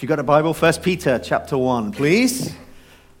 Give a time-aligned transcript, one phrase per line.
[0.00, 2.54] If you've got a Bible, 1 Peter chapter 1, please.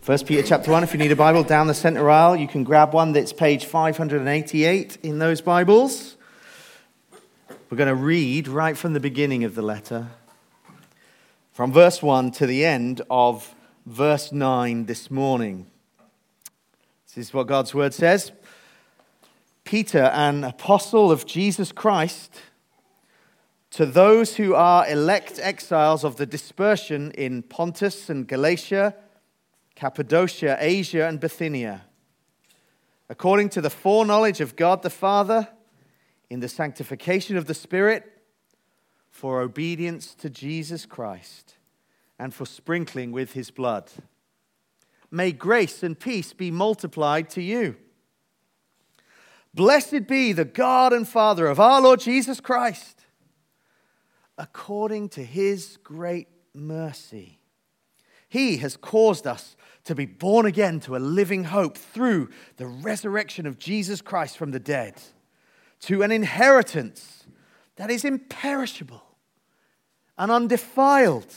[0.06, 2.64] 1 Peter chapter 1, if you need a Bible down the center aisle, you can
[2.64, 6.16] grab one that's page 588 in those Bibles.
[7.68, 10.06] We're going to read right from the beginning of the letter,
[11.52, 13.54] from verse 1 to the end of
[13.84, 15.66] verse 9 this morning.
[17.08, 18.32] This is what God's word says
[19.64, 22.40] Peter, an apostle of Jesus Christ
[23.70, 28.94] to those who are elect exiles of the dispersion in Pontus and Galatia,
[29.76, 31.84] Cappadocia, Asia, and Bithynia,
[33.08, 35.48] according to the foreknowledge of God the Father,
[36.28, 38.22] in the sanctification of the Spirit,
[39.08, 41.56] for obedience to Jesus Christ,
[42.18, 43.90] and for sprinkling with his blood.
[45.10, 47.76] May grace and peace be multiplied to you.
[49.52, 52.99] Blessed be the God and Father of our Lord Jesus Christ
[54.40, 57.38] according to his great mercy.
[58.26, 59.54] He has caused us
[59.84, 64.50] to be born again to a living hope through the resurrection of Jesus Christ from
[64.50, 64.94] the dead,
[65.80, 67.24] to an inheritance
[67.76, 69.02] that is imperishable
[70.16, 71.34] and undefiled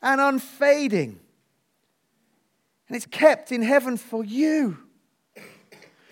[0.00, 1.18] and unfading.
[2.86, 4.78] And it's kept in heaven for you,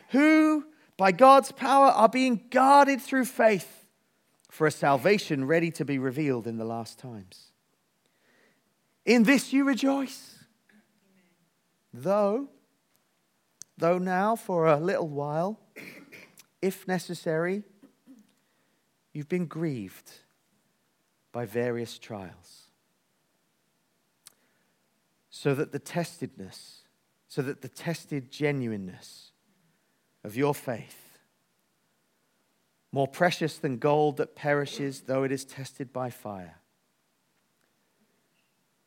[0.08, 3.83] who by God's power are being guarded through faith
[4.54, 7.50] for a salvation ready to be revealed in the last times.
[9.04, 10.44] In this you rejoice.
[11.92, 12.46] Though,
[13.76, 15.58] though now for a little while,
[16.62, 17.64] if necessary,
[19.12, 20.12] you've been grieved
[21.32, 22.68] by various trials.
[25.30, 26.82] So that the testedness,
[27.26, 29.32] so that the tested genuineness
[30.22, 31.03] of your faith
[32.94, 36.60] more precious than gold that perishes, though it is tested by fire,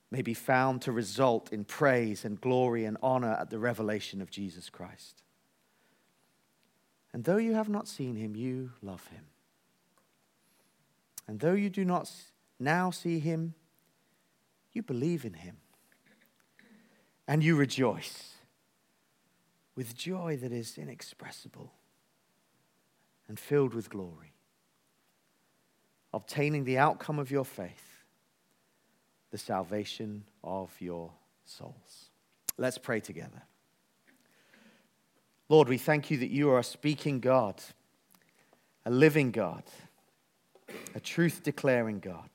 [0.10, 4.32] may be found to result in praise and glory and honor at the revelation of
[4.32, 5.24] Jesus Christ.
[7.12, 9.26] And though you have not seen him, you love him.
[11.28, 12.10] And though you do not
[12.62, 13.56] now see him,
[14.72, 15.58] you believe in him.
[17.28, 18.36] And you rejoice
[19.76, 21.74] with joy that is inexpressible
[23.28, 24.34] and filled with glory,
[26.14, 28.04] obtaining the outcome of your faith,
[29.32, 31.12] the salvation of your
[31.46, 32.10] souls.
[32.58, 33.44] Let's pray together.
[35.50, 37.62] Lord, we thank you that you are a speaking God,
[38.86, 39.64] a living God,
[40.96, 42.30] a truth declaring God,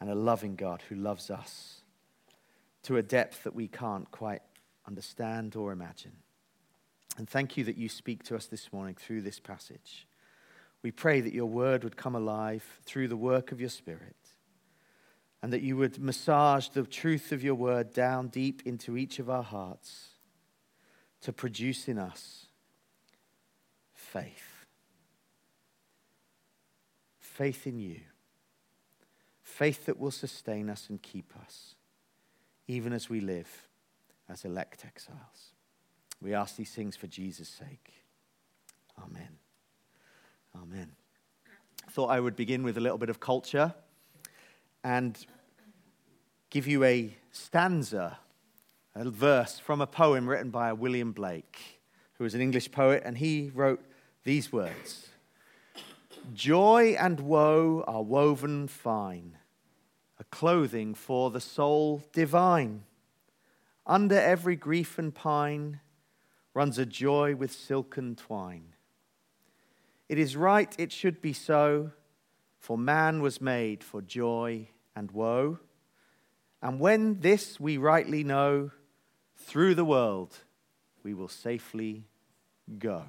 [0.00, 1.82] and a loving God who loves us
[2.82, 4.42] to a depth that we can't quite
[4.86, 6.12] understand or imagine.
[7.16, 10.06] And thank you that you speak to us this morning through this passage.
[10.82, 14.16] We pray that your word would come alive through the work of your spirit
[15.42, 19.30] and that you would massage the truth of your word down deep into each of
[19.30, 20.08] our hearts
[21.20, 22.46] to produce in us
[23.92, 24.66] faith.
[27.18, 28.00] Faith in you.
[29.42, 31.74] Faith that will sustain us and keep us,
[32.68, 33.68] even as we live
[34.28, 35.53] as elect exiles.
[36.24, 37.92] We ask these things for Jesus' sake.
[38.98, 39.28] Amen.
[40.56, 40.92] Amen.
[41.90, 43.74] Thought I would begin with a little bit of culture
[44.82, 45.18] and
[46.48, 48.16] give you a stanza,
[48.94, 51.82] a verse from a poem written by William Blake,
[52.14, 53.84] who was an English poet, and he wrote
[54.24, 55.10] these words
[56.32, 59.36] Joy and woe are woven fine,
[60.18, 62.84] a clothing for the soul divine.
[63.86, 65.80] Under every grief and pine,
[66.54, 68.74] runs a joy with silken twine.
[70.08, 71.90] It is right, it should be so,
[72.58, 75.58] for man was made for joy and woe.
[76.62, 78.70] And when this we rightly know,
[79.36, 80.34] through the world
[81.02, 82.06] we will safely
[82.78, 83.02] go.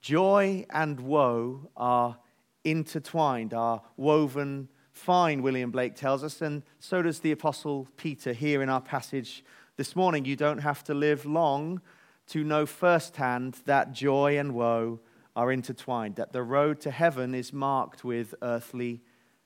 [0.00, 2.18] Joy and woe are
[2.64, 8.62] intertwined, are woven fine, William Blake tells us, and so does the Apostle Peter here
[8.62, 9.44] in our passage
[9.76, 11.82] this morning, you don't have to live long
[12.28, 15.00] to know firsthand that joy and woe
[15.34, 19.02] are intertwined, that the road to heaven is marked with earthly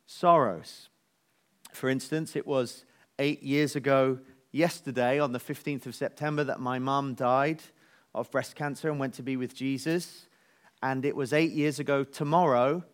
[0.06, 0.88] sorrows.
[1.72, 2.84] For instance, it was
[3.18, 4.20] eight years ago
[4.52, 7.60] yesterday, on the 15th of September, that my mum died
[8.14, 10.28] of breast cancer and went to be with Jesus.
[10.80, 12.84] And it was eight years ago tomorrow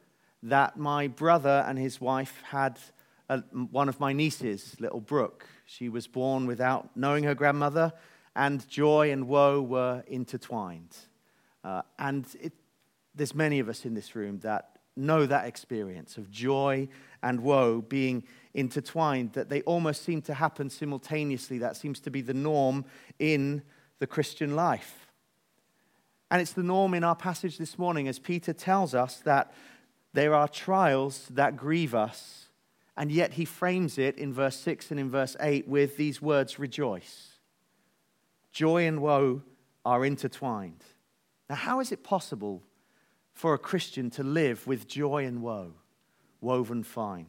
[0.42, 2.78] that my brother and his wife had
[3.28, 5.46] a, one of my nieces, little Brooke.
[5.66, 7.92] She was born without knowing her grandmother,
[8.34, 10.96] and joy and woe were intertwined.
[11.64, 12.52] Uh, and it,
[13.14, 16.88] there's many of us in this room that know that experience of joy
[17.22, 18.24] and woe being
[18.54, 21.58] intertwined, that they almost seem to happen simultaneously.
[21.58, 22.84] That seems to be the norm
[23.18, 23.62] in
[23.98, 25.08] the Christian life.
[26.30, 29.52] And it's the norm in our passage this morning as Peter tells us that
[30.12, 32.45] there are trials that grieve us,
[32.96, 36.58] and yet he frames it in verse 6 and in verse 8 with these words
[36.58, 37.38] rejoice.
[38.52, 39.42] Joy and woe
[39.84, 40.82] are intertwined.
[41.48, 42.62] Now, how is it possible
[43.34, 45.74] for a Christian to live with joy and woe
[46.40, 47.26] woven fine?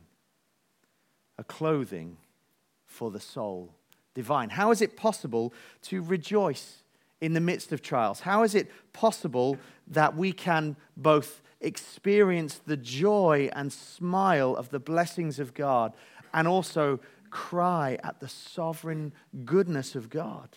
[1.38, 2.18] A clothing
[2.86, 3.74] for the soul
[4.16, 4.50] divine.
[4.50, 5.54] How is it possible
[5.84, 6.82] to rejoice
[7.22, 8.22] in the midst of trials?
[8.22, 9.58] How is it possible
[9.90, 15.94] that we can both experience the joy and smile of the blessings of God
[16.34, 17.00] and also
[17.30, 19.14] cry at the sovereign
[19.46, 20.50] goodness of God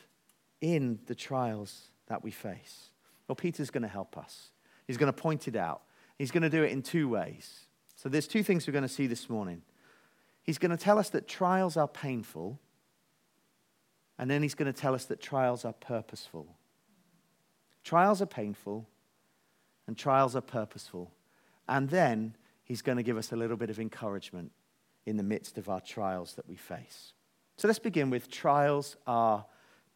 [0.60, 2.90] in the trials that we face?
[3.28, 4.50] Well, Peter's going to help us.
[4.86, 5.82] He's going to point it out.
[6.18, 7.60] He's going to do it in two ways.
[7.96, 9.62] So there's two things we're going to see this morning.
[10.42, 12.58] He's going to tell us that trials are painful,
[14.18, 16.46] and then he's going to tell us that trials are purposeful.
[17.84, 18.86] Trials are painful,
[19.90, 21.10] and trials are purposeful.
[21.68, 24.52] And then he's going to give us a little bit of encouragement
[25.04, 27.12] in the midst of our trials that we face.
[27.56, 29.44] So let's begin with trials are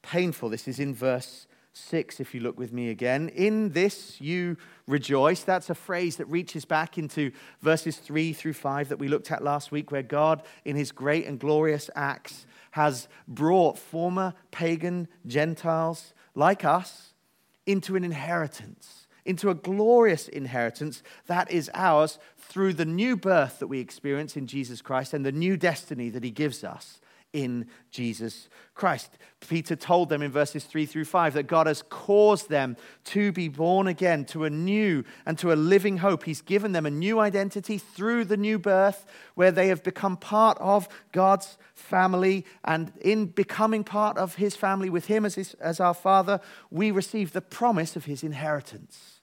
[0.02, 0.48] painful.
[0.48, 3.28] This is in verse 6, if you look with me again.
[3.28, 4.56] In this you
[4.88, 5.44] rejoice.
[5.44, 7.30] That's a phrase that reaches back into
[7.62, 11.24] verses 3 through 5 that we looked at last week, where God, in his great
[11.24, 17.14] and glorious acts, has brought former pagan Gentiles like us
[17.64, 23.68] into an inheritance into a glorious inheritance that is ours through the new birth that
[23.68, 27.00] we experience in Jesus Christ and the new destiny that he gives us
[27.34, 29.18] in Jesus Christ.
[29.40, 32.76] Peter told them in verses 3 through 5 that God has caused them
[33.06, 36.22] to be born again to a new and to a living hope.
[36.22, 39.04] He's given them a new identity through the new birth,
[39.34, 42.46] where they have become part of God's family.
[42.64, 46.40] And in becoming part of his family with him as, his, as our Father,
[46.70, 49.13] we receive the promise of his inheritance.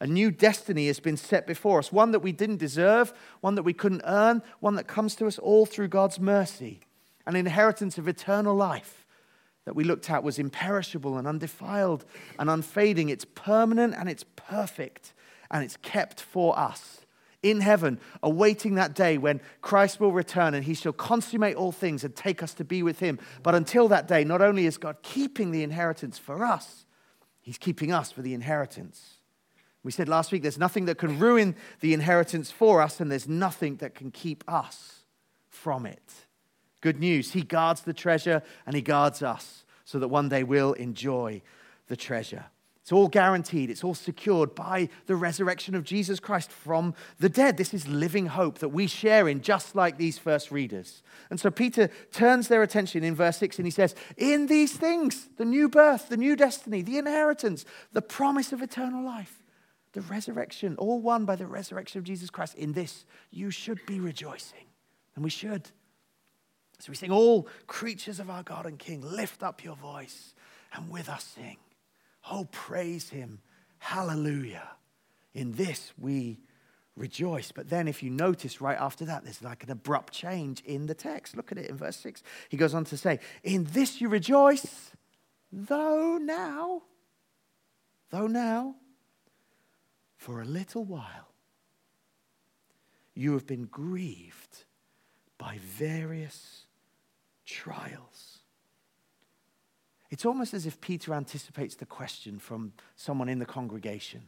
[0.00, 3.62] A new destiny has been set before us, one that we didn't deserve, one that
[3.62, 6.80] we couldn't earn, one that comes to us all through God's mercy.
[7.26, 9.06] An inheritance of eternal life
[9.64, 12.04] that we looked at was imperishable and undefiled
[12.38, 13.08] and unfading.
[13.08, 15.14] It's permanent and it's perfect
[15.50, 17.00] and it's kept for us
[17.42, 22.04] in heaven, awaiting that day when Christ will return and he shall consummate all things
[22.04, 23.18] and take us to be with him.
[23.42, 26.86] But until that day, not only is God keeping the inheritance for us,
[27.40, 29.15] he's keeping us for the inheritance.
[29.86, 33.28] We said last week there's nothing that can ruin the inheritance for us, and there's
[33.28, 35.04] nothing that can keep us
[35.48, 36.12] from it.
[36.80, 37.30] Good news.
[37.30, 41.40] He guards the treasure and He guards us so that one day we'll enjoy
[41.86, 42.46] the treasure.
[42.82, 47.56] It's all guaranteed, it's all secured by the resurrection of Jesus Christ from the dead.
[47.56, 51.04] This is living hope that we share in, just like these first readers.
[51.30, 55.28] And so Peter turns their attention in verse 6 and he says, In these things,
[55.36, 59.44] the new birth, the new destiny, the inheritance, the promise of eternal life
[59.96, 62.54] the resurrection, all won by the resurrection of Jesus Christ.
[62.54, 64.66] In this, you should be rejoicing.
[65.14, 65.70] And we should.
[66.78, 70.34] So we sing, All creatures of our God and King, lift up your voice
[70.74, 71.56] and with us sing.
[72.30, 73.40] Oh, praise him.
[73.78, 74.68] Hallelujah.
[75.32, 76.40] In this we
[76.94, 77.50] rejoice.
[77.50, 80.94] But then, if you notice right after that, there's like an abrupt change in the
[80.94, 81.34] text.
[81.34, 82.22] Look at it in verse 6.
[82.50, 84.90] He goes on to say, In this you rejoice,
[85.50, 86.82] though now,
[88.10, 88.74] though now,
[90.16, 91.32] for a little while,
[93.14, 94.64] you have been grieved
[95.38, 96.66] by various
[97.44, 98.38] trials.
[100.10, 104.22] It's almost as if Peter anticipates the question from someone in the congregation.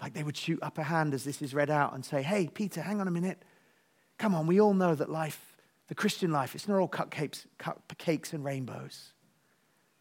[0.00, 2.48] Like they would shoot up a hand as this is read out and say, Hey,
[2.52, 3.42] Peter, hang on a minute.
[4.18, 5.56] Come on, we all know that life,
[5.88, 9.12] the Christian life, it's not all cupcakes, cupcakes and rainbows.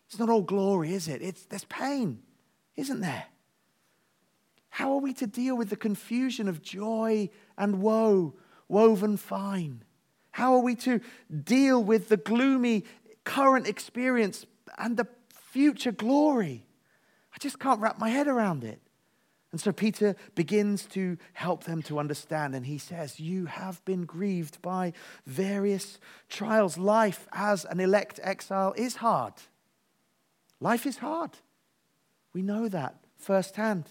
[0.08, 1.22] It's not all glory, is it?
[1.22, 2.22] It's, there's pain,
[2.76, 3.26] isn't there?
[4.74, 8.34] How are we to deal with the confusion of joy and woe
[8.68, 9.84] woven fine?
[10.32, 11.00] How are we to
[11.44, 12.86] deal with the gloomy
[13.24, 14.48] current experience
[14.80, 16.66] and the future glory?
[17.36, 18.82] I just can't wrap my head around it.
[19.52, 24.06] And so Peter begins to help them to understand, and he says, You have been
[24.06, 24.94] grieved by
[25.28, 26.00] various
[26.30, 26.80] trials.
[26.80, 29.34] Life as an elect exile is hard.
[30.60, 31.38] Life is hard.
[32.34, 33.86] We know that firsthand.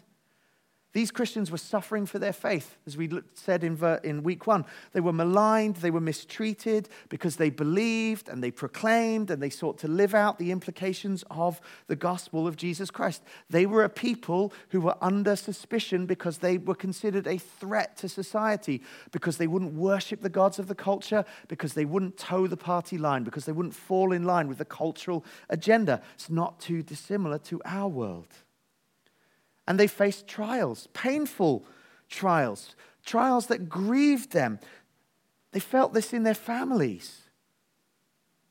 [0.92, 4.66] These Christians were suffering for their faith, as we said in, week one.
[4.92, 9.78] They were maligned, they were mistreated because they believed and they proclaimed and they sought
[9.78, 13.22] to live out the implications of the gospel of Jesus Christ.
[13.48, 18.08] They were a people who were under suspicion because they were considered a threat to
[18.08, 18.82] society,
[19.12, 22.98] because they wouldn't worship the gods of the culture, because they wouldn't toe the party
[22.98, 26.02] line, because they wouldn't fall in line with the cultural agenda.
[26.14, 28.28] It's not too dissimilar to our world.
[29.72, 31.64] And they faced trials, painful
[32.10, 32.76] trials,
[33.06, 34.60] trials that grieved them.
[35.52, 37.22] They felt this in their families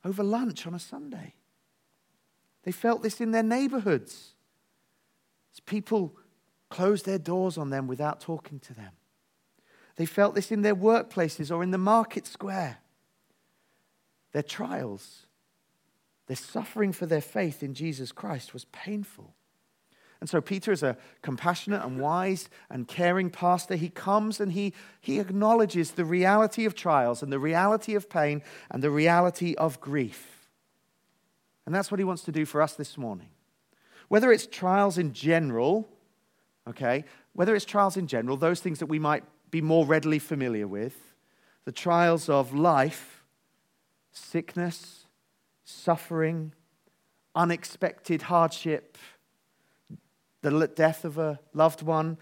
[0.03, 1.35] over lunch on a Sunday.
[2.63, 4.33] They felt this in their neighborhoods
[5.53, 6.15] as people
[6.69, 8.93] closed their doors on them without talking to them.
[9.97, 12.79] They felt this in their workplaces or in the market square.
[14.31, 15.27] Their trials,
[16.25, 19.35] their suffering for their faith in Jesus Christ was painful.
[20.21, 23.75] And so Peter is a compassionate and wise and caring pastor.
[23.75, 28.43] He comes and he, he acknowledges the reality of trials and the reality of pain
[28.69, 30.47] and the reality of grief.
[31.65, 33.29] And that's what he wants to do for us this morning.
[34.09, 35.89] Whether it's trials in general,
[36.67, 40.67] okay, whether it's trials in general, those things that we might be more readily familiar
[40.67, 40.95] with,
[41.65, 43.23] the trials of life,
[44.11, 45.05] sickness,
[45.63, 46.53] suffering,
[47.33, 48.97] unexpected hardship,
[50.41, 52.17] the death of a loved one,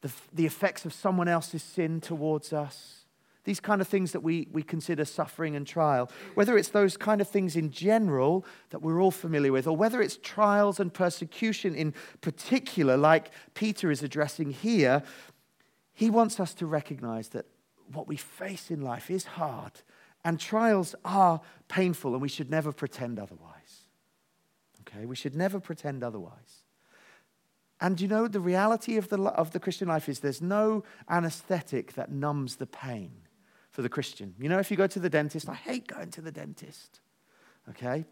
[0.00, 3.06] the, the effects of someone else's sin towards us,
[3.44, 7.20] these kind of things that we, we consider suffering and trial, whether it's those kind
[7.20, 11.74] of things in general that we're all familiar with, or whether it's trials and persecution
[11.74, 15.02] in particular, like Peter is addressing here,
[15.92, 17.46] he wants us to recognize that
[17.92, 19.72] what we face in life is hard
[20.24, 23.83] and trials are painful, and we should never pretend otherwise.
[24.94, 25.06] Okay?
[25.06, 26.64] We should never pretend otherwise.
[27.80, 31.94] And you know, the reality of the, of the Christian life is there's no anesthetic
[31.94, 33.10] that numbs the pain
[33.70, 34.34] for the Christian.
[34.38, 37.00] You know, if you go to the dentist, I hate going to the dentist,
[37.70, 38.04] okay?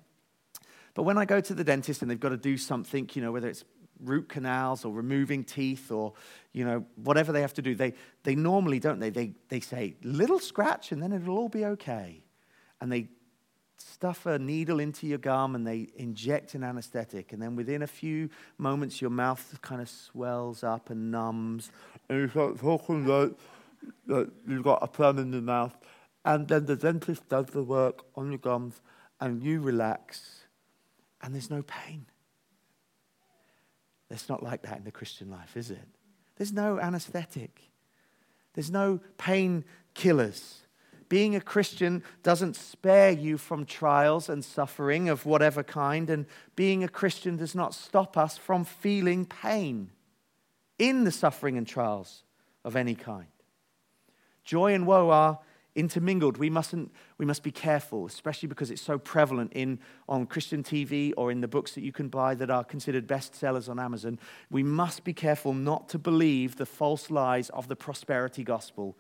[0.94, 3.32] But when I go to the dentist and they've got to do something, you know,
[3.32, 3.64] whether it's
[4.00, 6.12] root canals or removing teeth or,
[6.52, 9.10] you know, whatever they have to do, they, they normally, don't they?
[9.10, 12.22] They, they say, little scratch and then it'll all be okay.
[12.80, 13.08] And they
[13.88, 17.32] stuff a needle into your gum and they inject an anesthetic.
[17.32, 21.70] And then within a few moments, your mouth kind of swells up and numbs.
[22.08, 23.32] And you start talking like,
[24.06, 25.76] like you've got a plum in your mouth.
[26.24, 28.80] And then the dentist does the work on your gums
[29.20, 30.42] and you relax
[31.22, 32.06] and there's no pain.
[34.10, 35.88] It's not like that in the Christian life, is it?
[36.36, 37.70] There's no anesthetic.
[38.54, 40.61] There's no pain killers.
[41.12, 46.24] Being a Christian doesn't spare you from trials and suffering of whatever kind, and
[46.56, 49.90] being a Christian does not stop us from feeling pain
[50.78, 52.22] in the suffering and trials
[52.64, 53.26] of any kind.
[54.42, 55.38] Joy and woe are
[55.74, 56.38] intermingled.
[56.38, 61.12] We, mustn't, we must be careful, especially because it's so prevalent in, on Christian TV
[61.18, 64.18] or in the books that you can buy that are considered bestsellers on Amazon.
[64.50, 68.96] We must be careful not to believe the false lies of the prosperity gospel,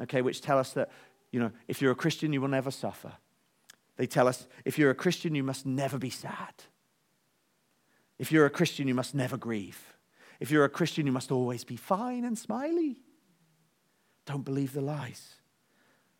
[0.00, 0.90] okay, which tell us that
[1.30, 3.12] you know, if you're a Christian, you will never suffer.
[3.96, 6.52] They tell us if you're a Christian, you must never be sad.
[8.18, 9.94] If you're a Christian, you must never grieve.
[10.40, 13.02] If you're a Christian, you must always be fine and smiley.
[14.26, 15.34] Don't believe the lies.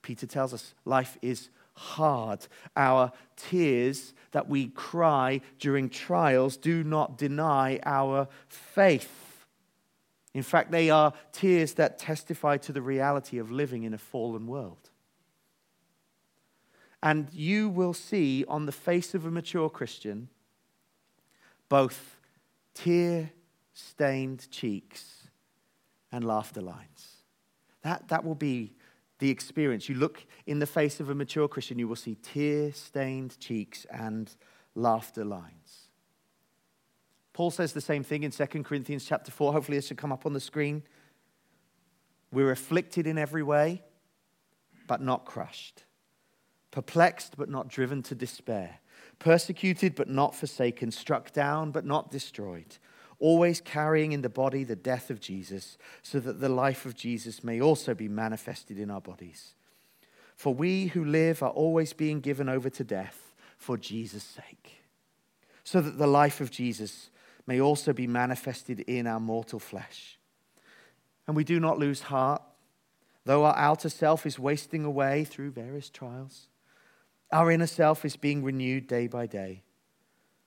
[0.03, 2.47] Peter tells us life is hard.
[2.77, 9.47] Our tears that we cry during trials do not deny our faith.
[10.33, 14.47] In fact, they are tears that testify to the reality of living in a fallen
[14.47, 14.91] world.
[17.03, 20.29] And you will see on the face of a mature Christian
[21.69, 22.17] both
[22.75, 23.31] tear
[23.75, 25.29] stained cheeks
[26.13, 27.23] and laughter lines.
[27.83, 28.75] That, that will be
[29.19, 29.89] the experience.
[29.89, 33.87] You look in the face of a mature Christian, you will see tear stained cheeks
[33.91, 34.35] and
[34.75, 35.89] laughter lines.
[37.33, 39.53] Paul says the same thing in 2 Corinthians chapter 4.
[39.53, 40.83] Hopefully, this should come up on the screen.
[42.33, 43.83] We're afflicted in every way,
[44.87, 45.86] but not crushed
[46.71, 48.81] perplexed but not driven to despair,
[49.19, 52.77] persecuted but not forsaken, struck down but not destroyed,
[53.19, 57.43] always carrying in the body the death of Jesus, so that the life of Jesus
[57.43, 59.55] may also be manifested in our bodies.
[60.35, 64.83] For we who live are always being given over to death for Jesus' sake,
[65.65, 67.11] so that the life of Jesus
[67.47, 70.19] may also be manifested in our mortal flesh.
[71.27, 72.43] And we do not lose heart,
[73.25, 76.49] though our outer self is wasting away through various trials
[77.33, 79.63] our inner self is being renewed day by day.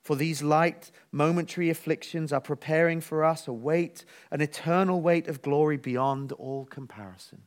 [0.01, 5.41] For these light, momentary afflictions are preparing for us a weight, an eternal weight of
[5.41, 7.43] glory beyond all comparison.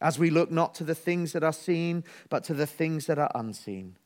[0.00, 3.18] As we look not to the things that are seen, but to the things that
[3.18, 3.96] are unseen.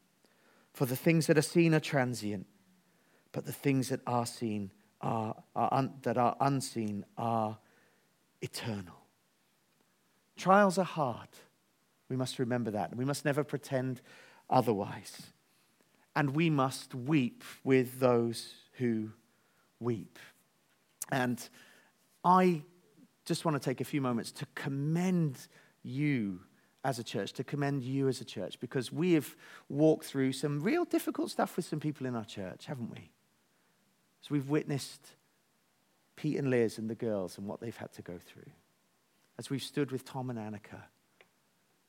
[0.74, 2.46] For the things that are seen are transient,
[3.32, 7.56] but the things that are seen are, are un, that are unseen are
[8.42, 9.06] eternal.
[10.36, 11.28] Trials are hard.
[12.08, 12.96] We must remember that.
[12.96, 14.00] We must never pretend
[14.48, 15.32] otherwise
[16.16, 19.10] and we must weep with those who
[19.78, 20.18] weep.
[21.12, 21.46] And
[22.24, 22.62] I
[23.26, 25.38] just want to take a few moments to commend
[25.82, 26.40] you
[26.82, 29.36] as a church, to commend you as a church, because we have
[29.68, 33.10] walked through some real difficult stuff with some people in our church, haven't we?
[34.22, 35.06] So we've witnessed
[36.16, 38.50] Pete and Liz and the girls and what they've had to go through.
[39.38, 40.84] As we've stood with Tom and Annika,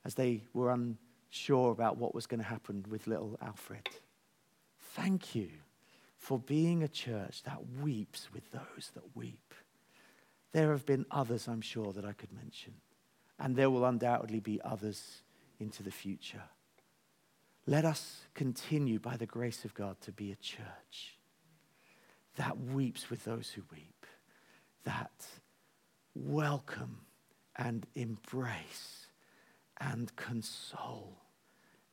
[0.08, 3.86] as they were unsure about what was going to happen with little Alfred.
[4.94, 5.50] Thank you
[6.16, 9.52] for being a church that weeps with those that weep.
[10.52, 12.72] There have been others, I'm sure, that I could mention.
[13.38, 15.20] And there will undoubtedly be others
[15.60, 16.44] into the future.
[17.66, 21.18] Let us continue, by the grace of God, to be a church
[22.36, 24.06] that weeps with those who weep,
[24.84, 25.26] that
[26.14, 27.02] welcome
[27.56, 29.07] and embrace
[29.80, 31.18] and console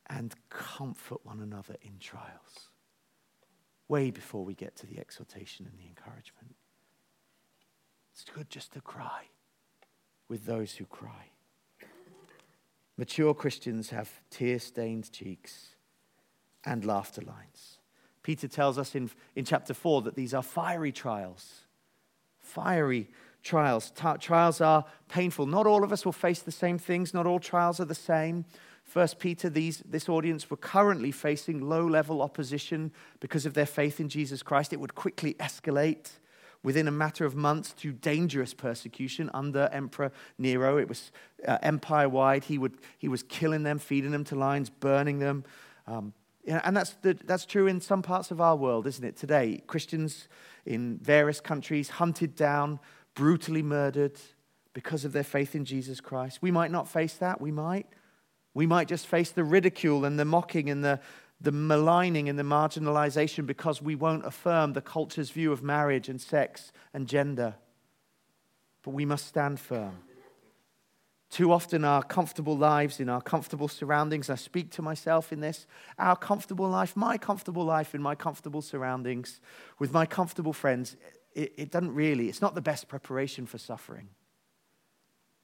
[0.08, 2.70] and comfort one another in trials
[3.88, 6.56] way before we get to the exhortation and the encouragement.
[8.12, 9.24] It's good just to cry
[10.28, 11.30] with those who cry.
[12.96, 15.76] Mature Christians have tear stained cheeks
[16.64, 17.78] and laughter lines.
[18.22, 21.60] Peter tells us in, in chapter 4 that these are fiery trials.
[22.40, 23.08] Fiery
[23.46, 23.92] trials.
[24.20, 25.46] trials are painful.
[25.46, 28.44] Not all of us will face the same things, not all trials are the same.
[28.84, 33.98] First Peter, these, this audience were currently facing low level opposition because of their faith
[33.98, 34.72] in Jesus Christ.
[34.72, 36.10] It would quickly escalate
[36.62, 40.78] within a matter of months to dangerous persecution under Emperor Nero.
[40.78, 41.10] It was
[41.46, 42.44] uh, empire wide.
[42.44, 45.44] He, would, he was killing them, feeding them to lions, burning them.
[45.86, 46.12] Um,
[46.46, 49.16] and that's, the, that's true in some parts of our world, isn't it?
[49.16, 50.28] Today, Christians
[50.64, 52.78] in various countries hunted down,
[53.16, 54.20] brutally murdered
[54.72, 56.40] because of their faith in Jesus Christ.
[56.40, 57.86] We might not face that, we might.
[58.54, 61.00] We might just face the ridicule and the mocking and the,
[61.40, 66.20] the maligning and the marginalization because we won't affirm the culture's view of marriage and
[66.20, 67.54] sex and gender.
[68.82, 69.96] But we must stand firm.
[71.28, 75.66] Too often, our comfortable lives in our comfortable surroundings, I speak to myself in this,
[75.98, 79.40] our comfortable life, my comfortable life in my comfortable surroundings,
[79.78, 80.96] with my comfortable friends,
[81.36, 84.08] it, it doesn't really, it's not the best preparation for suffering.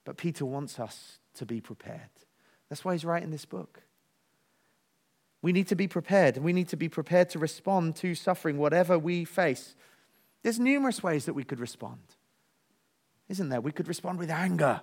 [0.04, 2.10] But Peter wants us to be prepared.
[2.68, 3.82] That's why he's writing this book.
[5.42, 8.56] We need to be prepared, and we need to be prepared to respond to suffering,
[8.56, 9.74] whatever we face.
[10.42, 12.00] There's numerous ways that we could respond,
[13.28, 13.60] isn't there?
[13.60, 14.80] We could respond with anger.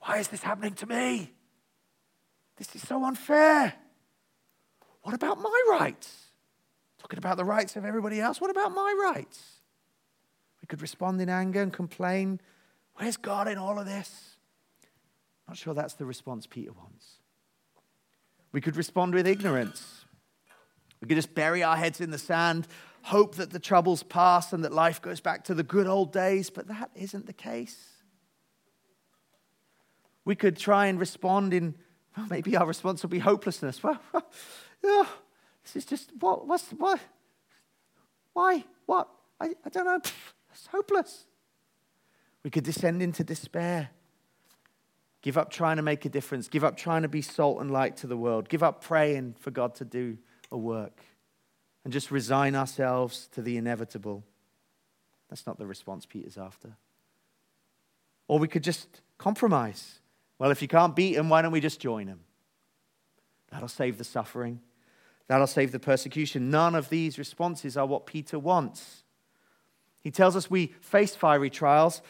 [0.00, 1.32] Why is this happening to me?
[2.56, 3.72] This is so unfair.
[5.02, 6.29] What about my rights?
[7.10, 8.40] Talking about the rights of everybody else.
[8.40, 9.54] What about my rights?
[10.62, 12.40] We could respond in anger and complain.
[12.94, 14.36] Where's God in all of this?
[15.48, 17.16] Not sure that's the response Peter wants.
[18.52, 20.04] We could respond with ignorance.
[21.00, 22.68] We could just bury our heads in the sand,
[23.02, 26.48] hope that the troubles pass and that life goes back to the good old days,
[26.48, 27.88] but that isn't the case.
[30.24, 31.74] We could try and respond in,
[32.16, 33.82] well, maybe our response will be hopelessness.
[33.92, 34.00] Well,
[34.84, 35.06] yeah,
[35.62, 37.00] this is just, what, what's, what?
[38.32, 38.64] Why?
[38.86, 39.08] What?
[39.40, 40.00] I, I don't know.
[40.52, 41.26] It's hopeless.
[42.42, 43.90] We could descend into despair.
[45.22, 46.48] Give up trying to make a difference.
[46.48, 48.48] Give up trying to be salt and light to the world.
[48.48, 50.16] Give up praying for God to do
[50.50, 51.02] a work.
[51.84, 54.24] And just resign ourselves to the inevitable.
[55.28, 56.76] That's not the response Peter's after.
[58.28, 60.00] Or we could just compromise.
[60.38, 62.20] Well, if you can't beat him, why don't we just join him?
[63.50, 64.60] That'll save the suffering.
[65.30, 66.50] That'll save the persecution.
[66.50, 69.04] None of these responses are what Peter wants.
[70.00, 72.02] He tells us we face fiery trials,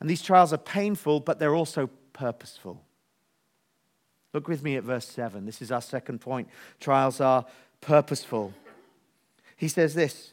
[0.00, 2.82] and these trials are painful, but they're also purposeful.
[4.32, 5.46] Look with me at verse 7.
[5.46, 6.48] This is our second point.
[6.80, 7.46] Trials are
[7.80, 8.52] purposeful.
[9.54, 10.32] He says this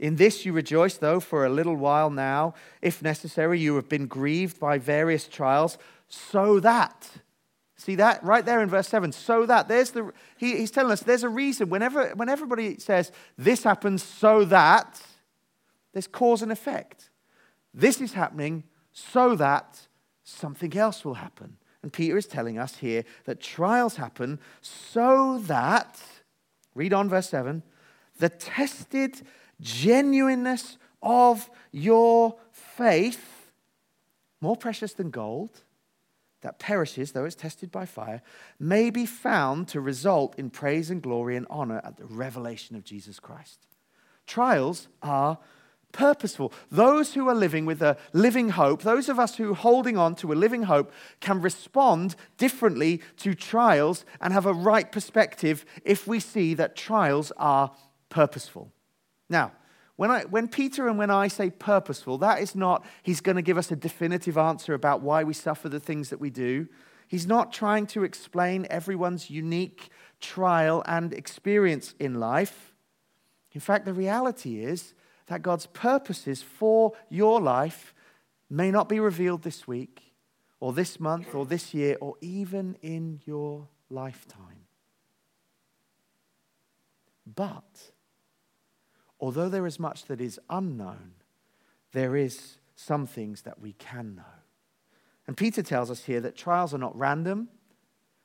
[0.00, 4.08] In this you rejoice, though, for a little while now, if necessary, you have been
[4.08, 7.08] grieved by various trials, so that.
[7.76, 9.12] See that right there in verse 7.
[9.12, 9.68] So that.
[9.68, 11.68] There's the, he, he's telling us there's a reason.
[11.68, 15.02] Whenever, when everybody says this happens so that,
[15.92, 17.10] there's cause and effect.
[17.74, 19.80] This is happening so that
[20.22, 21.56] something else will happen.
[21.82, 26.00] And Peter is telling us here that trials happen so that,
[26.74, 27.62] read on verse 7,
[28.18, 29.22] the tested
[29.60, 33.50] genuineness of your faith,
[34.40, 35.62] more precious than gold,
[36.42, 38.22] that perishes, though it's tested by fire,
[38.60, 42.84] may be found to result in praise and glory and honor at the revelation of
[42.84, 43.66] Jesus Christ.
[44.26, 45.38] Trials are
[45.92, 46.52] purposeful.
[46.70, 50.14] Those who are living with a living hope, those of us who are holding on
[50.16, 56.06] to a living hope, can respond differently to trials and have a right perspective if
[56.06, 57.72] we see that trials are
[58.08, 58.72] purposeful.
[59.28, 59.52] Now,
[59.96, 63.42] when, I, when Peter and when I say purposeful, that is not he's going to
[63.42, 66.68] give us a definitive answer about why we suffer the things that we do.
[67.08, 72.72] He's not trying to explain everyone's unique trial and experience in life.
[73.52, 74.94] In fact, the reality is
[75.26, 77.94] that God's purposes for your life
[78.48, 80.14] may not be revealed this week,
[80.60, 84.66] or this month, or this year, or even in your lifetime.
[87.34, 87.90] But,
[89.22, 91.12] although there is much that is unknown,
[91.92, 94.22] there is some things that we can know.
[95.28, 97.48] And Peter tells us here that trials are not random,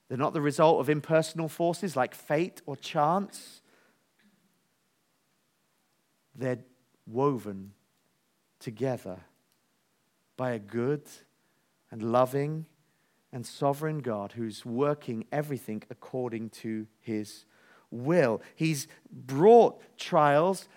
[0.10, 3.62] they're not the result of impersonal forces like fate or chance.
[6.34, 6.60] They're
[7.06, 7.74] woven
[8.60, 9.20] together
[10.38, 11.04] by a good
[11.92, 12.66] and loving
[13.34, 17.46] and sovereign God who's working everything according to his
[17.92, 18.42] will.
[18.56, 20.68] He's brought trials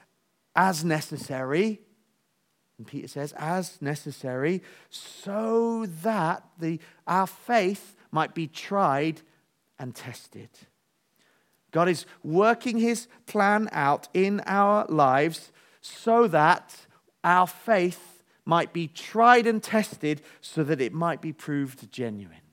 [0.60, 1.80] as necessary.
[2.76, 9.22] And Peter says, as necessary, so that the, our faith might be tried
[9.78, 10.50] and tested.
[11.70, 16.76] God is working his plan out in our lives so that
[17.24, 22.49] our faith might be tried and tested so that it might be proved genuine.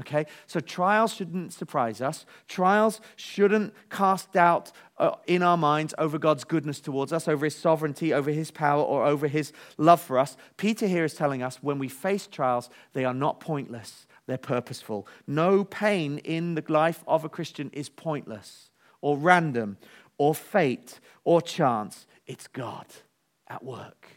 [0.00, 0.26] Okay?
[0.46, 2.26] So trials shouldn't surprise us.
[2.48, 7.56] Trials shouldn't cast doubt uh, in our minds over God's goodness towards us, over his
[7.56, 10.36] sovereignty, over his power, or over his love for us.
[10.56, 15.06] Peter here is telling us when we face trials, they are not pointless, they're purposeful.
[15.26, 19.78] No pain in the life of a Christian is pointless, or random,
[20.18, 22.06] or fate, or chance.
[22.26, 22.86] It's God
[23.48, 24.08] at work,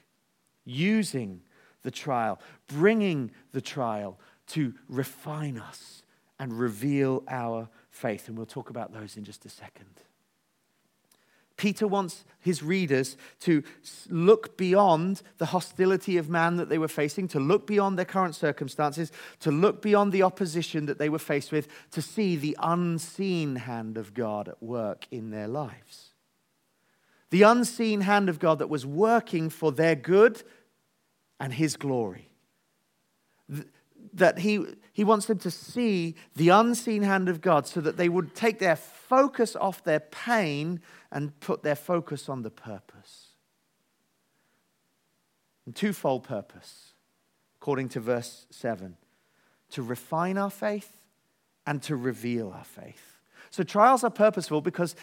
[0.65, 1.41] using
[1.83, 6.03] the trial, bringing the trial to refine us
[6.39, 8.27] and reveal our faith.
[8.27, 9.88] And we'll talk about those in just a second.
[11.57, 13.62] Peter wants his readers to
[14.09, 18.33] look beyond the hostility of man that they were facing, to look beyond their current
[18.33, 23.57] circumstances, to look beyond the opposition that they were faced with, to see the unseen
[23.57, 26.13] hand of God at work in their lives.
[27.29, 30.41] The unseen hand of God that was working for their good
[31.41, 32.29] and his glory
[34.13, 38.09] that he, he wants them to see the unseen hand of God so that they
[38.09, 40.81] would take their focus off their pain
[41.12, 43.27] and put their focus on the purpose.
[45.65, 46.93] And twofold purpose,
[47.59, 48.97] according to verse 7
[49.71, 51.03] to refine our faith
[51.65, 53.17] and to reveal our faith.
[53.51, 54.95] So trials are purposeful because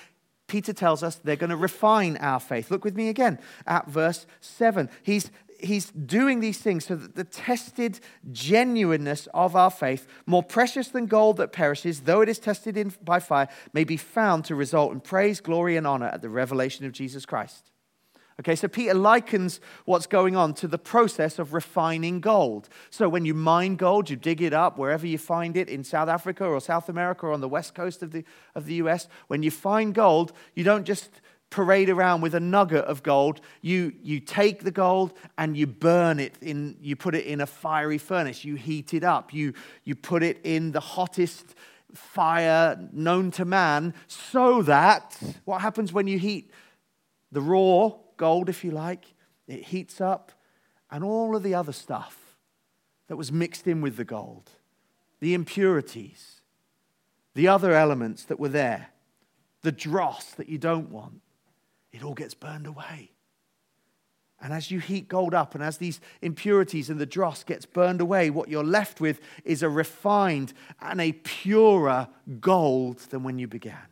[0.46, 2.70] Peter tells us they're going to refine our faith.
[2.70, 4.88] Look with me again at verse 7.
[5.02, 8.00] He's he's doing these things so that the tested
[8.32, 12.92] genuineness of our faith, more precious than gold that perishes, though it is tested in,
[13.02, 16.84] by fire, may be found to result in praise, glory, and honor at the revelation
[16.86, 17.70] of Jesus Christ.
[18.38, 22.68] Okay, so Peter likens what's going on to the process of refining gold.
[22.90, 26.10] So when you mine gold, you dig it up wherever you find it in South
[26.10, 29.08] Africa or South America or on the west coast of the, of the US.
[29.28, 33.40] When you find gold, you don't just parade around with a nugget of gold.
[33.62, 37.46] You, you take the gold and you burn it in, you put it in a
[37.46, 38.44] fiery furnace.
[38.44, 39.32] You heat it up.
[39.32, 39.54] You,
[39.85, 41.54] you put it in the hottest
[41.94, 46.50] fire known to man so that what happens when you heat
[47.32, 49.14] the raw gold, if you like,
[49.46, 50.32] it heats up
[50.90, 52.37] and all of the other stuff
[53.09, 54.50] that was mixed in with the gold,
[55.20, 56.40] the impurities,
[57.35, 58.88] the other elements that were there,
[59.62, 61.20] the dross that you don't want,
[61.96, 63.11] it all gets burned away.
[64.38, 68.02] And as you heat gold up and as these impurities and the dross gets burned
[68.02, 73.48] away, what you're left with is a refined and a purer gold than when you
[73.48, 73.87] began.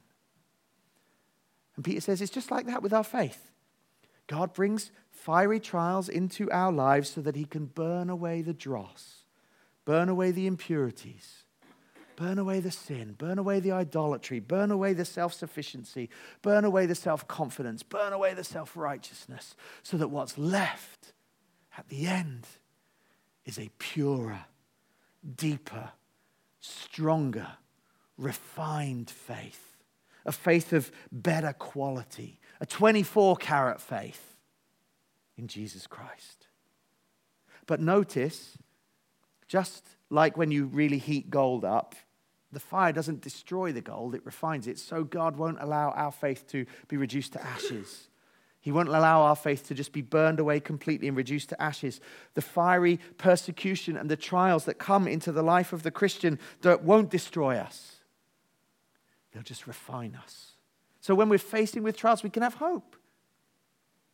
[1.77, 3.51] And Peter says it's just like that with our faith.
[4.27, 9.25] God brings fiery trials into our lives so that he can burn away the dross,
[9.87, 11.44] burn away the impurities,
[12.17, 16.09] Burn away the sin, burn away the idolatry, burn away the self sufficiency,
[16.43, 21.13] burn away the self confidence, burn away the self righteousness, so that what's left
[21.77, 22.47] at the end
[23.45, 24.45] is a purer,
[25.37, 25.91] deeper,
[26.61, 27.49] stronger,
[28.17, 29.77] refined faith.
[30.27, 34.37] a faith of better quality, a 24 carat faith
[35.37, 36.47] in Jesus Christ.
[37.67, 38.57] But notice,
[39.49, 41.95] just like when you really heat gold up,
[42.55, 44.79] the fire doesn't destroy the gold, it refines it.
[44.79, 48.09] So God won't allow our faith to be reduced to ashes.
[48.61, 52.01] He won't allow our faith to just be burned away completely and reduced to ashes.
[52.33, 57.11] The fiery persecution and the trials that come into the life of the Christian won't
[57.11, 57.97] destroy us,
[59.33, 60.53] they'll just refine us.
[61.03, 62.97] So when we're facing with trials, we can have hope.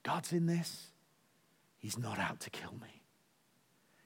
[0.02, 0.88] God's in this.
[1.78, 3.02] He's not out to kill me,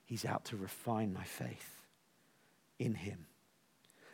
[0.05, 1.81] He's out to refine my faith
[2.79, 3.27] in Him.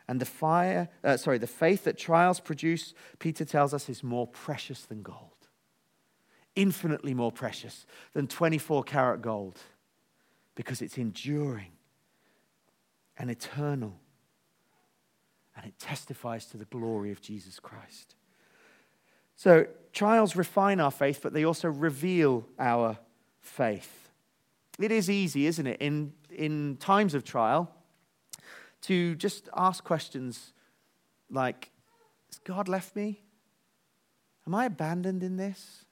[0.07, 4.27] And the fire, uh, sorry, the faith that trials produce, Peter tells us, is more
[4.27, 5.47] precious than gold.
[6.55, 9.59] Infinitely more precious than 24 karat gold
[10.55, 11.71] because it's enduring
[13.17, 13.99] and eternal.
[15.55, 18.15] And it testifies to the glory of Jesus Christ.
[19.35, 22.97] So, trials refine our faith, but they also reveal our
[23.39, 24.09] faith.
[24.79, 27.71] It is easy, isn't it, in, in times of trial
[28.81, 30.53] to just ask questions
[31.29, 31.71] like
[32.27, 33.21] Has God left me?
[34.47, 35.85] Am I abandoned in this?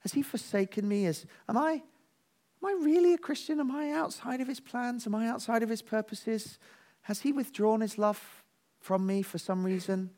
[0.00, 1.06] Has He forsaken me?
[1.06, 3.60] As, am, I, am I really a Christian?
[3.60, 5.06] Am I outside of His plans?
[5.06, 6.58] Am I outside of His purposes?
[7.02, 8.44] Has He withdrawn His love
[8.80, 10.10] from me for some reason?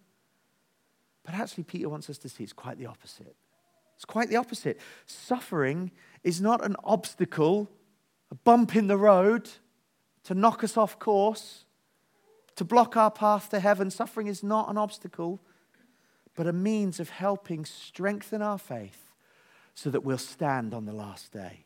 [1.25, 3.37] But actually, Peter wants us to see it's quite the opposite.
[3.97, 4.81] It's quite the opposite.
[5.07, 7.71] Suffering is not an obstacle,
[8.31, 9.49] a bump in the road
[10.25, 11.65] to knock us off course,
[12.57, 13.91] to block our path to heaven.
[13.91, 15.41] Suffering is not an obstacle,
[16.35, 19.13] but a means of helping strengthen our faith
[19.75, 21.65] so that we'll stand on the last day,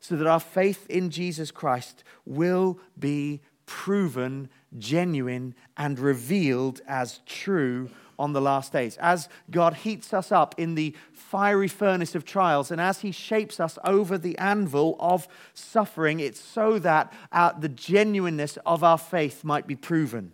[0.00, 7.90] so that our faith in Jesus Christ will be proven, genuine, and revealed as true
[8.18, 8.96] on the last days.
[8.98, 13.60] As God heats us up in the fiery furnace of trials, and as He shapes
[13.60, 19.44] us over the anvil of suffering, it's so that our, the genuineness of our faith
[19.44, 20.32] might be proven.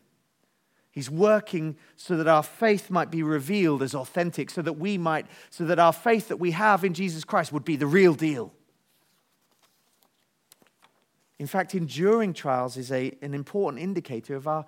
[0.90, 5.27] He's working so that our faith might be revealed as authentic, so that we might,
[5.49, 8.53] so that our faith that we have in Jesus Christ would be the real deal.
[11.38, 14.66] In fact, enduring trials is a, an important indicator of our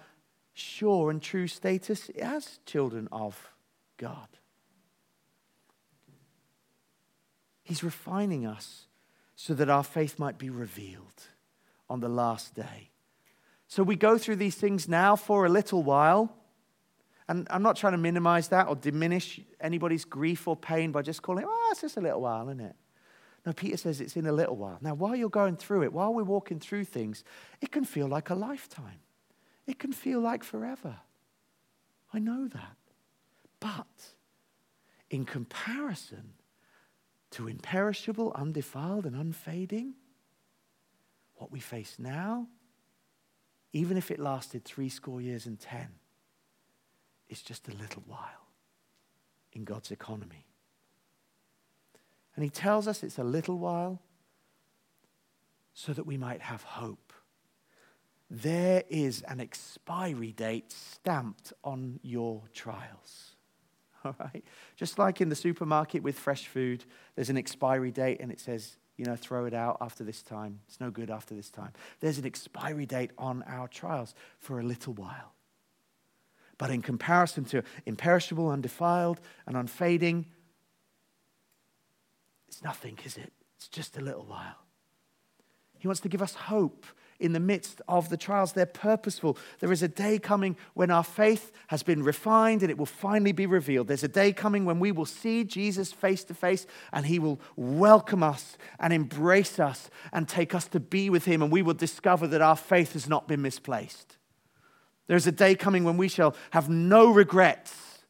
[0.55, 3.51] sure and true status as children of
[3.99, 4.29] God.
[7.63, 8.87] He's refining us
[9.37, 11.25] so that our faith might be revealed
[11.91, 12.91] on the last day.
[13.67, 16.37] So we go through these things now for a little while.
[17.27, 21.23] And I'm not trying to minimize that or diminish anybody's grief or pain by just
[21.23, 22.77] calling it, oh, it's just a little while, isn't it?
[23.47, 24.79] No, Peter says it's in a little while.
[24.81, 27.25] Now, while you're going through it, while we're walking through things,
[27.61, 29.01] it can feel like a lifetime.
[29.67, 30.97] It can feel like forever.
[32.13, 32.77] I know that.
[33.61, 34.15] But
[35.11, 36.35] in comparison
[37.31, 39.95] to imperishable, undefiled, and unfading,
[41.37, 42.47] what we face now,
[43.73, 45.89] even if it lasted three score years and ten,
[47.29, 48.49] is just a little while
[49.53, 50.47] in God's economy.
[52.37, 54.01] And He tells us it's a little while
[55.73, 57.04] so that we might have hope
[58.31, 63.37] there is an expiry date stamped on your trials.
[64.05, 64.45] All right?
[64.77, 66.85] Just like in the supermarket with fresh food,
[67.15, 70.61] there's an expiry date and it says, you know, throw it out after this time.
[70.69, 71.73] It's no good after this time.
[72.01, 75.33] There's an expiry date on our trials for a little while.
[76.59, 80.27] But in comparison to imperishable, undefiled, and unfading,
[82.47, 83.33] it's nothing, is it?
[83.57, 84.59] It's just a little while.
[85.79, 86.87] He wants to give us hope
[87.21, 88.53] in the midst of the trials.
[88.53, 89.39] They're purposeful.
[89.61, 93.33] There is a day coming when our faith has been refined and it will finally
[93.33, 93.89] be revealed.
[93.89, 97.41] There's a day coming when we will see Jesus face to face and he will
[97.57, 101.75] welcome us and embrace us and take us to be with him, and we will
[101.75, 104.17] discover that our faith has not been misplaced.
[105.07, 108.05] There's a day coming when we shall have no regrets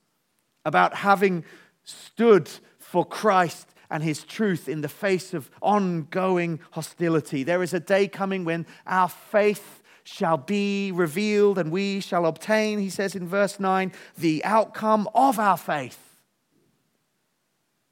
[0.64, 1.44] about having
[1.82, 7.44] stood for Christ and his truth in the face of ongoing hostility.
[7.44, 12.80] There is a day coming when our faith shall be revealed and we shall obtain,
[12.80, 16.18] he says in verse 9, the outcome of our faith.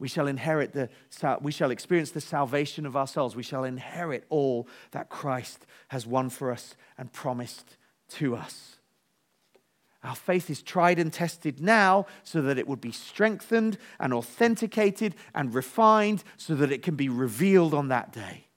[0.01, 0.91] We shall inherit the,
[1.41, 3.37] we shall experience the salvation of ourselves.
[3.37, 7.77] We shall inherit all that Christ has won for us and promised
[8.15, 8.81] to us.
[10.03, 15.15] Our faith is tried and tested now so that it would be strengthened and authenticated
[15.35, 18.49] and refined so that it can be revealed on that day.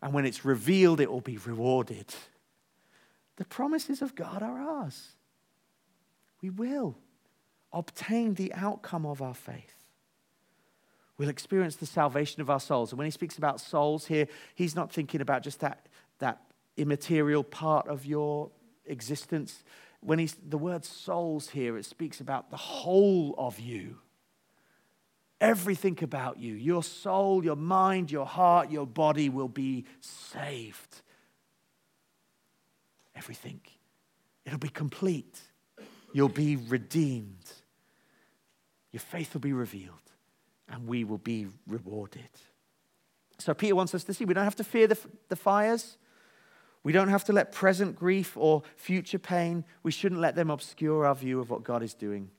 [0.00, 2.14] And when it's revealed, it will be rewarded.
[3.36, 5.08] The promises of God are ours.
[6.40, 6.96] We will
[7.72, 9.74] obtain the outcome of our faith.
[11.18, 12.92] We'll experience the salvation of our souls.
[12.92, 16.40] And when he speaks about souls here, he's not thinking about just that, that
[16.76, 18.50] immaterial part of your
[18.86, 19.64] existence.
[20.04, 23.96] When he's, the word souls here, it speaks about the whole of you.
[25.40, 31.00] Everything about you, your soul, your mind, your heart, your body will be saved.
[33.16, 33.62] Everything.
[34.44, 35.40] It'll be complete.
[36.12, 37.50] You'll be redeemed.
[38.92, 40.12] Your faith will be revealed,
[40.68, 42.28] and we will be rewarded.
[43.38, 44.98] So, Peter wants us to see we don't have to fear the,
[45.30, 45.96] the fires.
[46.84, 51.06] We don't have to let present grief or future pain, we shouldn't let them obscure
[51.06, 52.30] our view of what God is doing.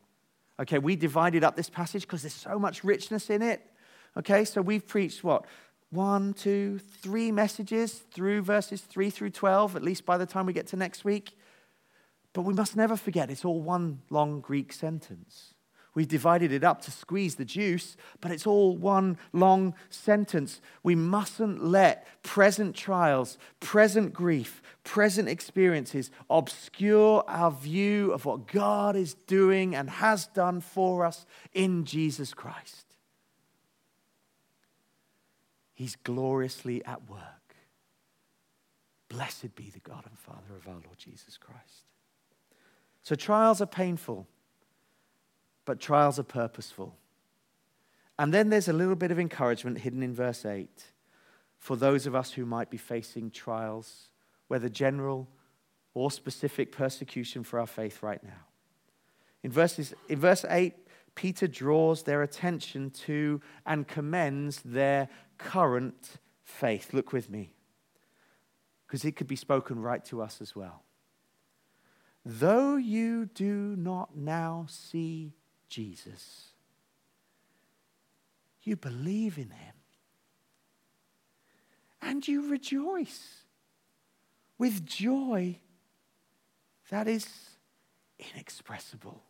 [0.59, 3.61] Okay, we divided up this passage because there's so much richness in it.
[4.15, 5.45] Okay, so we've preached what?
[5.89, 10.53] One, two, three messages through verses 3 through 12, at least by the time we
[10.53, 11.37] get to next week.
[12.31, 15.54] But we must never forget it's all one long Greek sentence.
[15.95, 20.59] We've divided it up to squeeze the juice, but it's all one long sentence.
[20.83, 28.97] We mustn't let present trials, present grief, present experiences obscure our view of what God
[28.97, 32.85] is doing and has done for us in Jesus Christ.
[35.73, 37.55] He's gloriously at work.
[39.07, 41.85] Blessed be the God and Father of our Lord Jesus Christ.
[43.01, 44.27] So, trials are painful
[45.65, 46.95] but trials are purposeful.
[48.17, 50.69] And then there's a little bit of encouragement hidden in verse 8
[51.57, 54.09] for those of us who might be facing trials,
[54.47, 55.27] whether general
[55.93, 58.45] or specific persecution for our faith right now.
[59.43, 60.73] In, verses, in verse 8,
[61.15, 66.93] Peter draws their attention to and commends their current faith.
[66.93, 67.53] Look with me,
[68.85, 70.83] because it could be spoken right to us as well.
[72.25, 75.33] Though you do not now see
[75.75, 76.51] Jesus.
[78.63, 79.73] You believe in him.
[82.01, 83.39] And you rejoice
[84.57, 85.59] with joy
[86.89, 87.27] that is
[88.17, 89.21] inexpressible,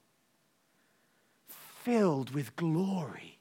[1.47, 3.39] filled with glory,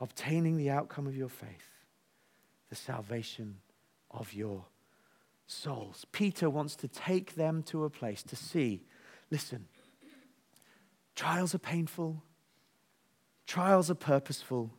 [0.00, 1.68] obtaining the outcome of your faith,
[2.70, 3.56] the salvation
[4.10, 4.64] of your
[5.46, 6.06] souls.
[6.10, 8.82] Peter wants to take them to a place to see,
[9.30, 9.66] listen,
[11.16, 12.22] Trials are painful,
[13.46, 14.70] trials are purposeful.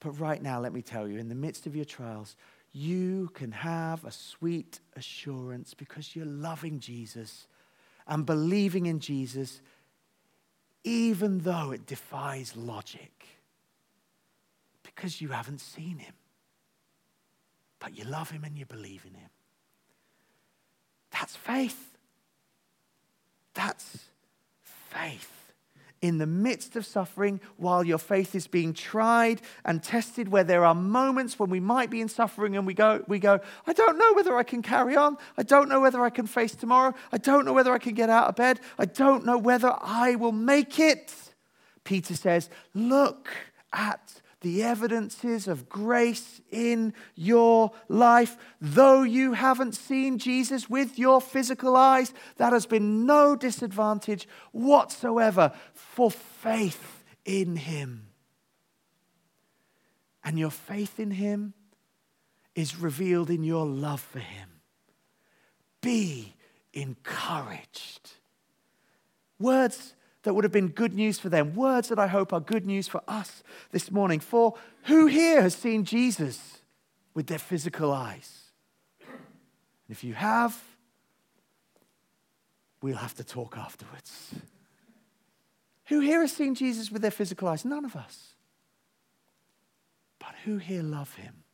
[0.00, 2.36] But right now, let me tell you, in the midst of your trials,
[2.72, 7.46] you can have a sweet assurance because you're loving Jesus
[8.06, 9.62] and believing in Jesus,
[10.84, 13.26] even though it defies logic,
[14.82, 16.14] because you haven't seen him.
[17.78, 19.30] But you love him and you believe in him.
[21.10, 21.96] That's faith.
[23.54, 23.98] That's
[24.62, 25.35] faith
[26.02, 30.64] in the midst of suffering, while your faith is being tried and tested, where there
[30.64, 33.98] are moments when we might be in suffering and we go, we go, I don't
[33.98, 35.16] know whether I can carry on.
[35.36, 36.94] I don't know whether I can face tomorrow.
[37.12, 38.60] I don't know whether I can get out of bed.
[38.78, 41.12] I don't know whether I will make it.
[41.84, 43.28] Peter says, Look
[43.72, 48.36] at the evidences of grace in your life.
[48.60, 55.50] Though you haven't seen Jesus with your physical eyes, that has been no disadvantage whatsoever
[55.74, 58.06] for faith in Him.
[60.22, 61.52] And your faith in Him
[62.54, 64.60] is revealed in your love for Him.
[65.80, 66.36] Be
[66.72, 68.12] encouraged.
[69.40, 69.95] Words
[70.26, 71.54] that would have been good news for them.
[71.54, 74.18] Words that I hope are good news for us this morning.
[74.18, 74.54] For
[74.86, 76.58] who here has seen Jesus
[77.14, 78.50] with their physical eyes?
[78.98, 79.16] And
[79.88, 80.60] if you have,
[82.82, 84.34] we'll have to talk afterwards.
[85.84, 87.64] Who here has seen Jesus with their physical eyes?
[87.64, 88.34] None of us.
[90.18, 91.44] But who here love him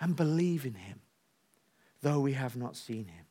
[0.00, 1.00] and believe in him,
[2.00, 3.26] though we have not seen him?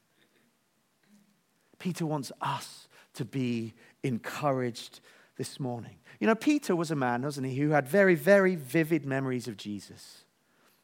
[1.79, 4.99] Peter wants us to be encouraged
[5.37, 5.95] this morning.
[6.19, 9.57] You know, Peter was a man, wasn't he, who had very, very vivid memories of
[9.57, 10.25] Jesus.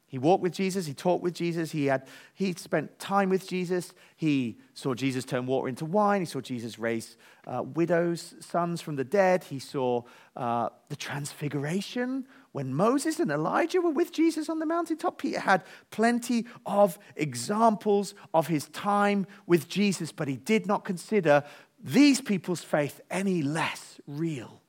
[0.10, 3.93] He walked with Jesus, he talked with Jesus, he had he spent time with Jesus,
[4.17, 8.95] he saw Jesus turn water into wine, he saw Jesus raise uh, widows' sons from
[8.95, 10.01] the dead, he saw
[10.36, 15.20] uh, the transfiguration when Moses and Elijah were with Jesus on the mountaintop.
[15.20, 21.43] Peter had plenty of examples of his time with Jesus, but he did not consider
[21.82, 24.61] these people's faith any less real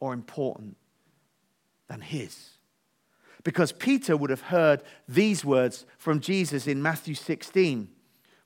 [0.00, 0.76] or important
[1.88, 2.50] than his.
[3.44, 7.88] Because Peter would have heard these words from Jesus in Matthew 16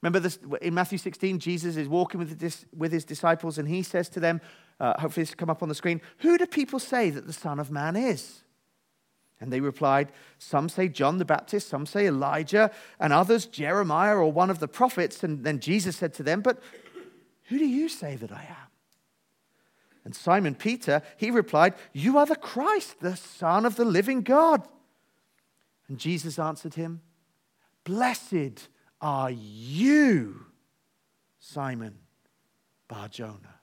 [0.02, 4.08] Remember this in Matthew 16, Jesus is walking with, with his disciples and he says
[4.10, 4.40] to them,
[4.78, 7.32] uh, hopefully this will come up on the screen, Who do people say that the
[7.32, 8.42] Son of Man is?
[9.40, 12.70] And they replied, Some say John the Baptist, some say Elijah,
[13.00, 15.24] and others Jeremiah or one of the prophets.
[15.24, 16.60] And then Jesus said to them, But
[17.48, 18.70] who do you say that I am?
[20.04, 24.66] And Simon Peter, he replied, You are the Christ, the Son of the living God.
[25.88, 27.00] And Jesus answered him,
[27.84, 28.68] Blessed
[29.00, 30.46] are you,
[31.38, 31.98] Simon
[32.88, 33.60] Bar Jonah.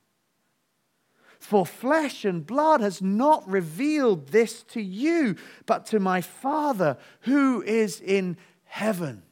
[1.39, 7.61] For flesh and blood has not revealed this to you, but to my Father who
[7.63, 9.23] is in heaven.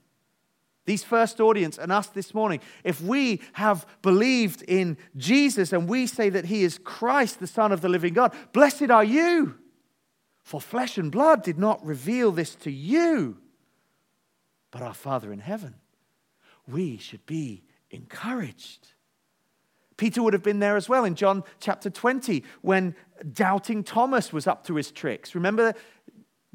[0.92, 6.06] These first audience and us this morning, if we have believed in Jesus and we
[6.06, 9.56] say that he is Christ, the Son of the living God, blessed are you.
[10.44, 13.38] For flesh and blood did not reveal this to you,
[14.70, 15.76] but our Father in heaven.
[16.68, 18.90] We should be encouraged.
[19.96, 22.96] Peter would have been there as well in John chapter 20 when
[23.32, 25.36] doubting Thomas was up to his tricks.
[25.36, 25.74] Remember,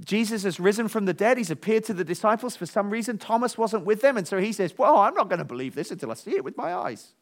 [0.04, 1.38] Jesus has risen from the dead.
[1.38, 2.54] He's appeared to the disciples.
[2.54, 4.18] For some reason, Thomas wasn't with them.
[4.18, 6.44] And so he says, Well, I'm not going to believe this until I see it
[6.44, 7.14] with my eyes.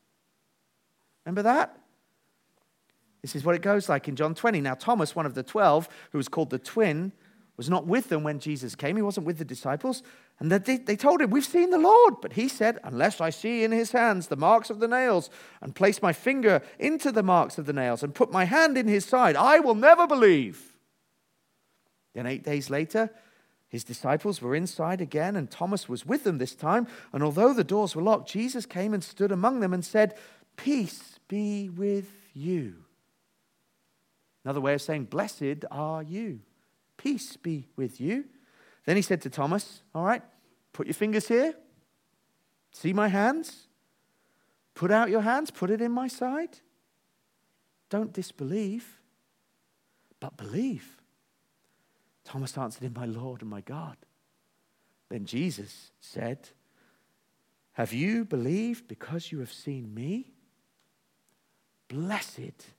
[1.25, 1.79] Remember that?
[3.23, 4.61] This is what it goes like in John 20.
[4.61, 7.13] Now, Thomas, one of the twelve, who was called the twin,
[7.57, 8.97] was not with them when Jesus came.
[8.97, 10.03] He wasn't with the disciples.
[10.41, 12.15] And they, they told him, We've seen the Lord.
[12.21, 15.31] But he said, Unless I see in his hands the marks of the nails,
[15.63, 18.89] and place my finger into the marks of the nails, and put my hand in
[18.89, 20.74] his side, I will never believe.
[22.15, 23.11] Then, eight days later,
[23.69, 26.87] his disciples were inside again, and Thomas was with them this time.
[27.13, 30.17] And although the doors were locked, Jesus came and stood among them and said,
[30.57, 32.77] Peace be with you.
[34.45, 36.41] Another way of saying, Blessed are you.
[36.97, 38.25] Peace be with you.
[38.85, 40.23] Then he said to Thomas, All right,
[40.73, 41.55] put your fingers here.
[42.73, 43.67] See my hands?
[44.75, 46.59] Put out your hands, put it in my side.
[47.91, 49.01] Don't disbelieve,
[50.21, 51.01] but believe.
[52.25, 53.97] Thomas answered him, My Lord and my God.
[55.09, 56.49] Then Jesus said,
[57.73, 60.33] Have you believed because you have seen me?
[61.89, 62.73] Blessed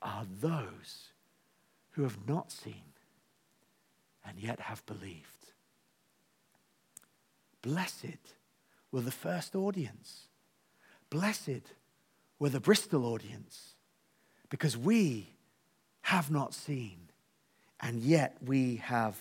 [0.00, 1.08] are those
[1.92, 2.82] who have not seen
[4.24, 5.52] and yet have believed.
[7.62, 8.34] Blessed
[8.92, 10.28] were the first audience.
[11.10, 11.72] Blessed
[12.38, 13.74] were the Bristol audience
[14.48, 15.34] because we
[16.02, 17.05] have not seen
[17.86, 19.16] and yet we have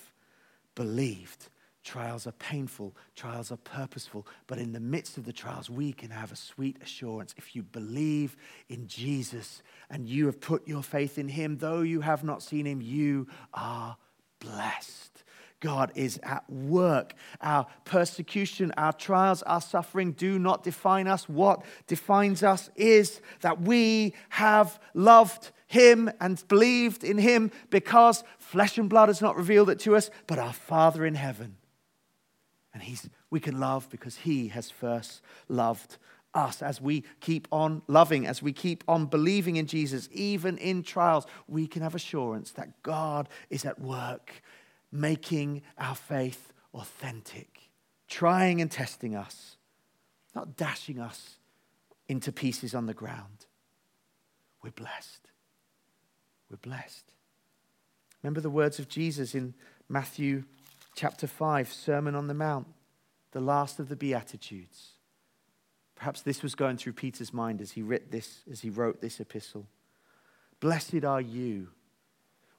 [0.74, 1.50] believed.
[1.84, 6.10] Trials are painful, trials are purposeful, but in the midst of the trials, we can
[6.10, 7.36] have a sweet assurance.
[7.38, 8.36] If you believe
[8.68, 9.62] in Jesus
[9.92, 13.28] and you have put your faith in Him, though you have not seen Him, you
[13.54, 13.98] are
[14.40, 15.24] blessed.
[15.60, 17.14] God is at work.
[17.42, 21.30] Our persecution, our trials, our suffering do not define us.
[21.30, 28.78] What defines us is that we have loved Him and believed in Him because flesh
[28.78, 31.58] and blood has not revealed it to us, but our Father in heaven.
[32.74, 35.98] And he's, we can love because He has first loved
[36.34, 40.84] us as we keep on loving, as we keep on believing in Jesus, even in
[40.84, 44.32] trials, we can have assurance that God is at work
[44.92, 47.70] making our faith authentic,
[48.08, 49.58] trying and testing us,
[50.36, 51.38] not dashing us
[52.08, 53.46] into pieces on the ground.
[54.62, 55.25] We're blessed.
[56.58, 57.14] Blessed.
[58.24, 59.54] Remember the words of Jesus in
[59.88, 60.44] Matthew
[60.96, 62.68] chapter 5, Sermon on the Mount,
[63.32, 64.94] the last of the Beatitudes.
[65.96, 69.20] Perhaps this was going through Peter's mind as he wrote this, as he wrote this
[69.20, 69.68] epistle.
[70.60, 71.70] Blessed are you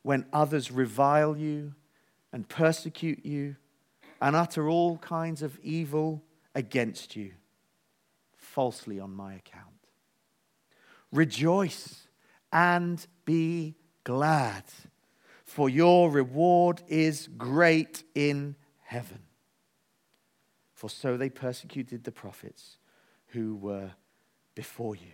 [0.02, 1.74] when others revile you
[2.32, 3.56] and persecute you
[4.20, 6.22] and utter all kinds of evil
[6.54, 7.32] against you
[8.36, 9.64] falsely on my account.
[11.12, 12.06] Rejoice
[12.52, 13.74] and be
[14.06, 14.62] glad,
[15.44, 18.54] for your reward is great in
[18.84, 19.18] heaven.
[20.74, 22.78] For so they persecuted the prophets
[23.28, 23.90] who were
[24.54, 25.10] before you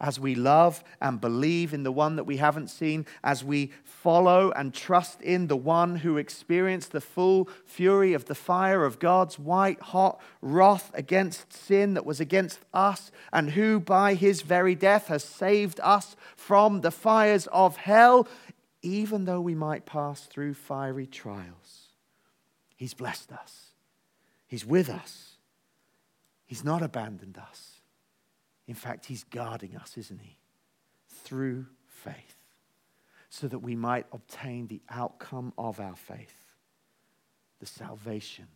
[0.00, 4.52] as we love and believe in the one that we haven't seen, as we follow
[4.52, 9.38] and trust in the one who experienced the full fury of the fire of God's
[9.38, 15.08] white hot wrath against sin that was against us, and who by his very death
[15.08, 18.28] has saved us from the fires of hell,
[18.82, 21.86] even though we might pass through fiery trials.
[22.76, 23.70] He's blessed us,
[24.46, 25.38] He's with us,
[26.44, 27.75] He's not abandoned us.
[28.66, 30.38] In fact, He's guarding us, isn't He?
[31.08, 32.36] Through faith,
[33.30, 36.46] so that we might obtain the outcome of our faith
[37.58, 38.46] the salvation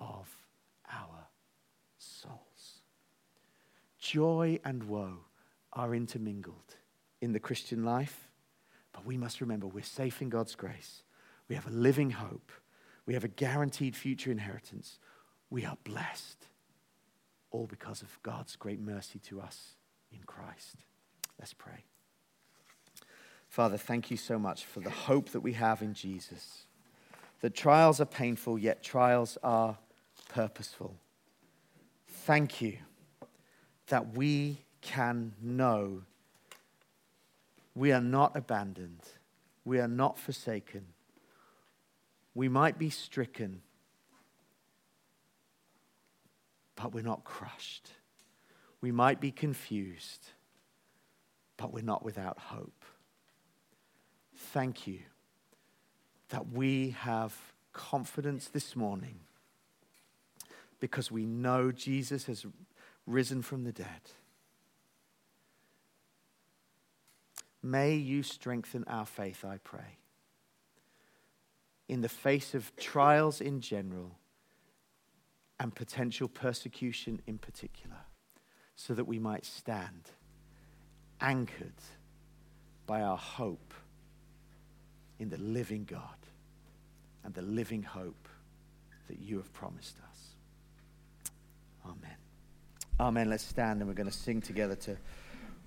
[0.00, 0.28] of
[0.92, 1.28] our
[1.98, 2.80] souls.
[3.98, 5.18] joy and woe
[5.72, 6.76] are intermingled
[7.20, 8.28] in the Christian life,
[8.92, 11.02] but we must remember we're safe in God's grace.
[11.48, 12.50] We have a living hope.
[13.06, 14.98] We have a guaranteed future inheritance.
[15.50, 16.46] We are blessed,
[17.50, 19.74] all because of God's great mercy to us
[20.12, 20.76] in Christ.
[21.38, 21.84] Let's pray.
[23.48, 26.66] Father, thank you so much for the hope that we have in Jesus.
[27.40, 29.78] That trials are painful, yet trials are
[30.28, 30.94] purposeful.
[32.06, 32.76] Thank you
[33.88, 36.02] that we can know
[37.74, 39.00] we are not abandoned,
[39.64, 40.86] we are not forsaken.
[42.34, 43.62] We might be stricken,
[46.80, 47.90] but we're not crushed.
[48.80, 50.28] We might be confused,
[51.56, 52.84] but we're not without hope.
[54.34, 55.00] Thank you
[56.30, 57.34] that we have
[57.72, 59.20] confidence this morning
[60.78, 62.46] because we know Jesus has
[63.06, 64.00] risen from the dead.
[67.62, 69.98] May you strengthen our faith, I pray,
[71.88, 74.19] in the face of trials in general
[75.60, 77.98] and potential persecution in particular,
[78.74, 80.10] so that we might stand
[81.20, 81.72] anchored
[82.86, 83.74] by our hope
[85.18, 86.16] in the living God
[87.22, 88.26] and the living hope
[89.06, 91.30] that you have promised us.
[91.84, 92.16] Amen.
[92.98, 93.28] Amen.
[93.28, 94.96] Let's stand and we're going to sing together to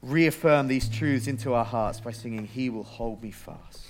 [0.02, 3.88] reaffirm these truths into our hearts by singing, He will hold me fast.